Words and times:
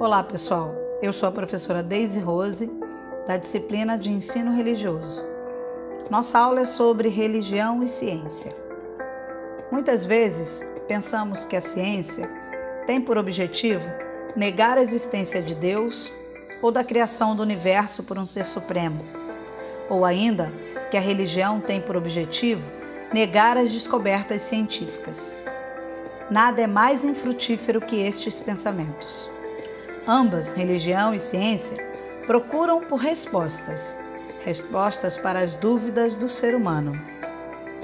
Olá, 0.00 0.22
pessoal. 0.22 0.74
Eu 1.02 1.12
sou 1.12 1.28
a 1.28 1.32
professora 1.32 1.82
Deise 1.82 2.18
Rose, 2.18 2.72
da 3.26 3.36
disciplina 3.36 3.98
de 3.98 4.10
Ensino 4.10 4.50
Religioso. 4.50 5.22
Nossa 6.08 6.38
aula 6.38 6.62
é 6.62 6.64
sobre 6.64 7.10
religião 7.10 7.82
e 7.82 7.88
ciência. 7.90 8.56
Muitas 9.70 10.06
vezes 10.06 10.66
pensamos 10.88 11.44
que 11.44 11.54
a 11.54 11.60
ciência 11.60 12.26
tem 12.86 12.98
por 12.98 13.18
objetivo 13.18 13.86
negar 14.34 14.78
a 14.78 14.82
existência 14.82 15.42
de 15.42 15.54
Deus 15.54 16.10
ou 16.62 16.72
da 16.72 16.82
criação 16.82 17.36
do 17.36 17.42
universo 17.42 18.02
por 18.02 18.18
um 18.18 18.24
ser 18.24 18.46
supremo, 18.46 19.04
ou 19.90 20.06
ainda 20.06 20.50
que 20.90 20.96
a 20.96 21.00
religião 21.00 21.60
tem 21.60 21.78
por 21.78 21.94
objetivo 21.94 22.66
negar 23.12 23.58
as 23.58 23.70
descobertas 23.70 24.40
científicas. 24.40 25.36
Nada 26.30 26.62
é 26.62 26.66
mais 26.66 27.04
infrutífero 27.04 27.82
que 27.82 27.96
estes 27.96 28.40
pensamentos. 28.40 29.28
Ambas, 30.06 30.52
religião 30.52 31.14
e 31.14 31.20
ciência, 31.20 31.76
procuram 32.26 32.80
por 32.80 32.96
respostas, 32.96 33.94
respostas 34.44 35.18
para 35.18 35.40
as 35.40 35.54
dúvidas 35.54 36.16
do 36.16 36.28
ser 36.28 36.54
humano. 36.54 36.98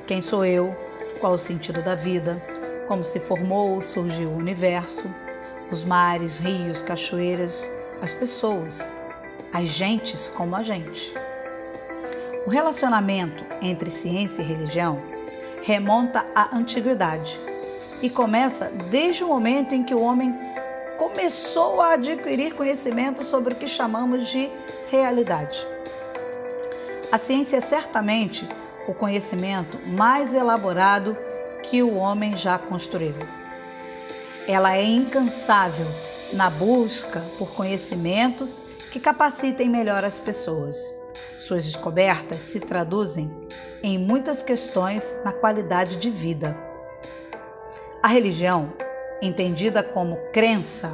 Quem 0.07 0.23
sou 0.23 0.45
eu? 0.45 0.74
Qual 1.21 1.34
o 1.34 1.38
sentido 1.38 1.83
da 1.83 1.95
vida? 1.95 2.43
Como 2.88 3.05
se 3.05 3.21
formou, 3.21 3.83
surgiu 3.83 4.30
o 4.30 4.37
universo? 4.37 5.05
Os 5.71 5.84
mares, 5.84 6.38
rios, 6.38 6.83
cachoeiras, 6.83 7.69
as 8.01 8.15
pessoas, 8.15 8.80
as 9.52 9.69
gentes 9.69 10.29
como 10.29 10.57
a 10.57 10.62
gente. 10.62 11.12
O 12.46 12.51
relacionamento 12.51 13.45
entre 13.60 13.91
ciência 13.91 14.41
e 14.41 14.45
religião 14.45 15.02
remonta 15.62 16.24
à 16.35 16.57
antiguidade 16.57 17.38
e 18.01 18.09
começa 18.09 18.71
desde 18.91 19.24
o 19.24 19.29
momento 19.29 19.74
em 19.74 19.83
que 19.83 19.95
o 19.95 20.01
homem 20.01 20.35
começou 20.98 21.80
a 21.80 21.92
adquirir 21.92 22.54
conhecimento 22.54 23.24
sobre 23.24 23.54
o 23.54 23.57
que 23.57 23.68
chamamos 23.68 24.29
de 24.29 24.51
realidade. 24.88 25.66
A 27.10 27.18
ciência 27.18 27.59
é 27.59 27.60
certamente 27.60 28.48
o 28.88 28.95
conhecimento 28.95 29.79
mais 29.87 30.32
elaborado 30.32 31.16
que 31.62 31.82
o 31.82 31.95
homem 31.96 32.37
já 32.37 32.59
construiu. 32.59 33.15
Ela 34.46 34.76
é 34.76 34.84
incansável 34.84 35.87
na 36.32 36.48
busca 36.51 37.21
por 37.38 37.52
conhecimentos 37.52 38.60
que 38.90 39.01
capacitem 39.01 39.68
melhor 39.68 40.04
as 40.04 40.18
pessoas. 40.18 40.76
Suas 41.40 41.65
descobertas 41.65 42.40
se 42.40 42.60
traduzem 42.60 43.30
em 43.82 43.99
muitas 43.99 44.43
questões 44.43 45.15
na 45.24 45.32
qualidade 45.32 45.96
de 45.96 46.10
vida. 46.10 46.56
A 48.02 48.09
religião 48.09 48.73
entendida 49.20 49.82
como 49.82 50.16
crença 50.32 50.92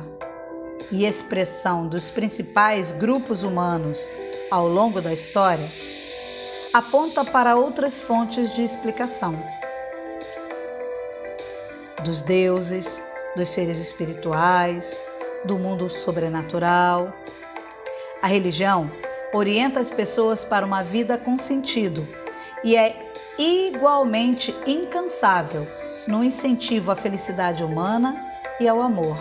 e 0.91 1.05
expressão 1.05 1.89
dos 1.89 2.11
principais 2.11 2.93
grupos 2.93 3.43
humanos 3.43 3.99
ao 4.51 4.69
longo 4.69 5.01
da 5.01 5.13
história, 5.13 5.71
aponta 6.73 7.25
para 7.25 7.57
outras 7.57 8.01
fontes 8.01 8.55
de 8.55 8.63
explicação. 8.63 9.43
Dos 12.05 12.23
deuses, 12.23 13.03
dos 13.37 13.49
seres 13.49 13.79
espirituais, 13.79 15.01
do 15.45 15.59
mundo 15.59 15.89
sobrenatural. 15.89 17.13
A 18.21 18.27
religião 18.27 18.91
orienta 19.33 19.81
as 19.81 19.91
pessoas 19.91 20.45
para 20.45 20.67
uma 20.67 20.83
vida 20.83 21.17
com 21.17 21.39
sentido 21.39 22.07
e 22.63 22.77
é 22.77 23.11
igualmente 23.39 24.55
incansável 24.67 25.67
no 26.07 26.23
incentivo 26.25 26.91
à 26.91 26.97
felicidade 26.97 27.63
humana 27.63 28.17
e 28.61 28.69
ao 28.69 28.81
amor. 28.81 29.17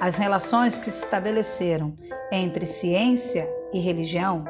As 0.00 0.16
relações 0.16 0.76
que 0.76 0.90
se 0.90 1.04
estabeleceram 1.04 1.96
entre 2.30 2.66
ciência 2.66 3.48
e 3.72 3.78
religião 3.78 4.44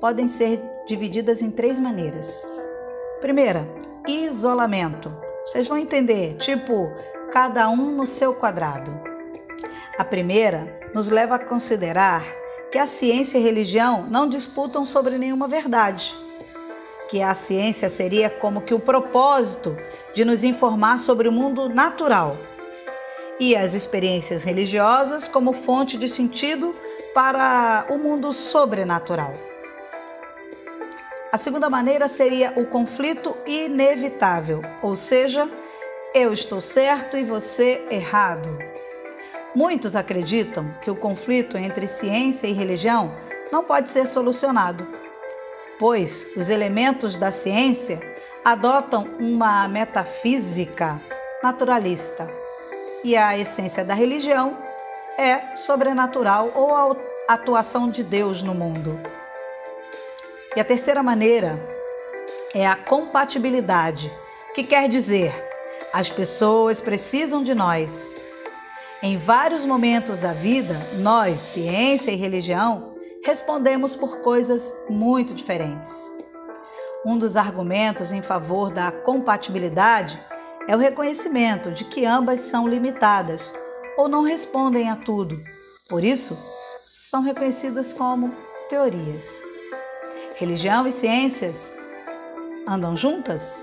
podem 0.00 0.28
ser 0.28 0.60
divididas 0.86 1.40
em 1.40 1.50
três 1.50 1.78
maneiras. 1.78 2.46
Primeira, 3.20 3.66
isolamento. 4.06 5.12
Vocês 5.46 5.66
vão 5.68 5.78
entender, 5.78 6.36
tipo, 6.36 6.90
cada 7.32 7.68
um 7.68 7.92
no 7.92 8.06
seu 8.06 8.34
quadrado. 8.34 8.92
A 9.96 10.04
primeira 10.04 10.80
nos 10.94 11.08
leva 11.08 11.36
a 11.36 11.38
considerar 11.38 12.24
que 12.70 12.78
a 12.78 12.86
ciência 12.86 13.38
e 13.38 13.40
a 13.40 13.44
religião 13.44 14.06
não 14.10 14.28
disputam 14.28 14.84
sobre 14.84 15.16
nenhuma 15.16 15.48
verdade 15.48 16.24
que 17.08 17.22
a 17.22 17.34
ciência 17.34 17.88
seria 17.88 18.30
como 18.30 18.62
que 18.62 18.74
o 18.74 18.80
propósito 18.80 19.76
de 20.14 20.24
nos 20.24 20.44
informar 20.44 21.00
sobre 21.00 21.28
o 21.28 21.32
mundo 21.32 21.68
natural 21.68 22.36
e 23.38 23.56
as 23.56 23.74
experiências 23.74 24.44
religiosas 24.44 25.26
como 25.26 25.52
fonte 25.52 25.98
de 25.98 26.08
sentido 26.08 26.74
para 27.12 27.86
o 27.90 27.98
mundo 27.98 28.32
sobrenatural. 28.32 29.34
A 31.32 31.38
segunda 31.38 31.68
maneira 31.68 32.06
seria 32.06 32.52
o 32.56 32.66
conflito 32.66 33.36
inevitável, 33.44 34.62
ou 34.80 34.94
seja, 34.94 35.50
eu 36.14 36.32
estou 36.32 36.60
certo 36.60 37.18
e 37.18 37.24
você 37.24 37.84
errado. 37.90 38.56
Muitos 39.52 39.96
acreditam 39.96 40.72
que 40.80 40.90
o 40.90 40.96
conflito 40.96 41.58
entre 41.58 41.88
ciência 41.88 42.46
e 42.46 42.52
religião 42.52 43.12
não 43.50 43.64
pode 43.64 43.90
ser 43.90 44.06
solucionado 44.06 44.86
pois 45.78 46.26
os 46.36 46.50
elementos 46.50 47.16
da 47.16 47.30
ciência 47.32 48.00
adotam 48.44 49.08
uma 49.18 49.66
metafísica 49.66 51.00
naturalista 51.42 52.28
e 53.02 53.16
a 53.16 53.38
essência 53.38 53.82
da 53.82 53.94
religião 53.94 54.58
é 55.16 55.56
sobrenatural 55.56 56.52
ou 56.54 56.74
a 56.74 56.96
atuação 57.28 57.88
de 57.88 58.04
Deus 58.04 58.42
no 58.42 58.54
mundo. 58.54 59.00
E 60.54 60.60
a 60.60 60.64
terceira 60.64 61.02
maneira 61.02 61.58
é 62.54 62.66
a 62.66 62.76
compatibilidade, 62.76 64.12
que 64.54 64.62
quer 64.62 64.88
dizer 64.88 65.32
as 65.92 66.10
pessoas 66.10 66.80
precisam 66.80 67.42
de 67.42 67.54
nós. 67.54 68.14
Em 69.02 69.16
vários 69.16 69.64
momentos 69.64 70.18
da 70.18 70.32
vida, 70.32 70.88
nós, 70.94 71.40
ciência 71.40 72.10
e 72.10 72.16
religião, 72.16 72.94
respondemos 73.24 73.94
por 73.96 74.18
coisas 74.18 74.74
muito 74.88 75.34
diferentes. 75.34 76.13
Um 77.04 77.18
dos 77.18 77.36
argumentos 77.36 78.12
em 78.12 78.22
favor 78.22 78.72
da 78.72 78.90
compatibilidade 78.90 80.18
é 80.66 80.74
o 80.74 80.78
reconhecimento 80.78 81.70
de 81.70 81.84
que 81.84 82.06
ambas 82.06 82.40
são 82.40 82.66
limitadas 82.66 83.52
ou 83.98 84.08
não 84.08 84.22
respondem 84.22 84.88
a 84.88 84.96
tudo. 84.96 85.44
Por 85.86 86.02
isso, 86.02 86.34
são 86.80 87.20
reconhecidas 87.20 87.92
como 87.92 88.34
teorias. 88.70 89.28
Religião 90.36 90.86
e 90.86 90.92
ciências 90.92 91.70
andam 92.66 92.96
juntas? 92.96 93.62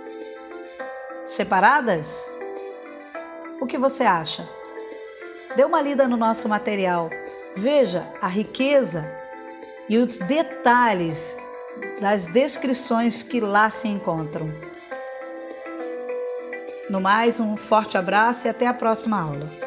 Separadas? 1.26 2.32
O 3.60 3.66
que 3.66 3.78
você 3.80 4.04
acha? 4.04 4.48
Dê 5.56 5.66
uma 5.66 5.82
lida 5.82 6.08
no 6.08 6.16
nosso 6.16 6.48
material. 6.48 7.10
Veja 7.56 8.08
a 8.22 8.28
riqueza 8.28 9.04
e 9.90 9.98
os 9.98 10.20
detalhes 10.20 11.36
das 12.00 12.26
descrições 12.28 13.22
que 13.22 13.40
lá 13.40 13.70
se 13.70 13.88
encontram. 13.88 14.50
No 16.90 17.00
mais, 17.00 17.40
um 17.40 17.56
forte 17.58 17.98
abraço 17.98 18.48
e 18.48 18.50
até 18.50 18.66
a 18.66 18.74
próxima 18.74 19.20
aula. 19.20 19.52